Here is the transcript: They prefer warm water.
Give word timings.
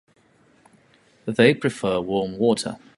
They 1.25 1.53
prefer 1.53 1.99
warm 2.01 2.39
water. 2.39 2.79